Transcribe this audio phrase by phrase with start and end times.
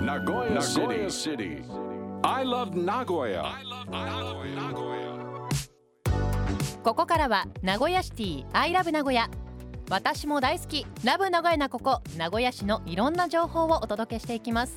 [0.00, 1.62] Nagoya City.
[2.24, 3.44] I love Nagoya.
[6.82, 9.28] ここからは名古屋シティ I love 名古屋
[9.90, 10.86] 私も大好き。
[11.04, 12.00] ラブ名古屋なここ。
[12.16, 14.76] 名古屋市のいろんな情報をお届けしていきます。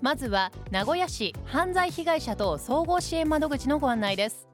[0.00, 4.48] まずは名古屋市犯罪被害者等総合支援窓口のご案内です。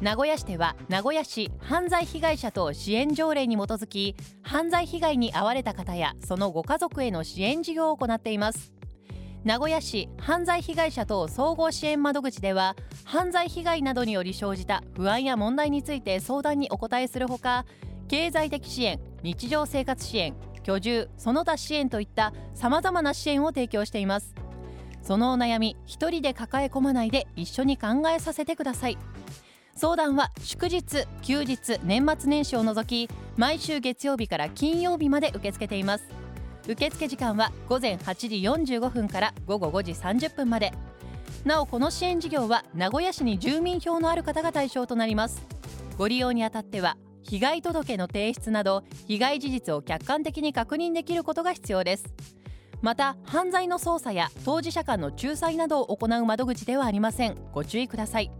[0.00, 8.73] 名古屋市では名古屋市犯罪被害者等支援条例に基づき犯罪被害に遭われた方やそのご家族への支援事業を行っています
[9.44, 17.66] 名古屋市犯罪被害者等総合支援窓口では犯罪被害などにより生じた不安や問題について相談にお答えするほか
[18.08, 24.34] 経済的支援日常生活支援居住その他支援といったさまざまな支援を提供しています。
[25.02, 28.96] そのお悩み一人で抱え込まないで一緒に考えさせてください。
[29.76, 36.23] 相談は祝日休日年末年始を除き毎週月曜日から金曜日まで受け付けています。
[36.66, 38.36] 受付時間は午前8時
[38.76, 40.72] 45分から午後5時30分まで。
[41.44, 45.46] なおこの支援事業は名古屋市に住民票のある方が対象となります。
[45.98, 52.04] ご利用にあたっては被害届の提出など被害事実を客観的に確認できることが必要です。
[52.80, 57.36] また犯罪の捜査や当事者間の仲裁などを行う窓口ではありません。
[57.52, 58.30] ご注意ください。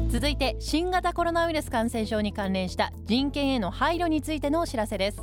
[0.08, 5.22] 続いて新型コロナウイルス感染症に関連した人権への配慮についてのお知らせです。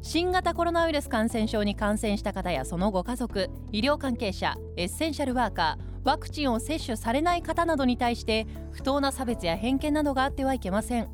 [0.00, 11.08] 新型コロナウイルス感染症に感染した方やそのご家族医療関係者エッセンシャルワーカーワクチンを接種されない方などに対して不当な差別や偏見などがあってはいけません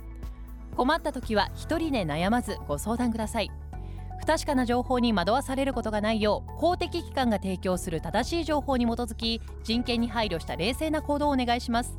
[0.75, 3.51] 困った時は一人で悩まずご相談ください。
[4.19, 11.97] 不確かな情報に惑わされることがないよう公的機関が提供する正しい情報に基づき人権に配慮した冷静な行動をお願いします。